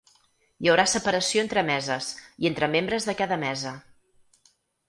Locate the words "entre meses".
1.47-2.09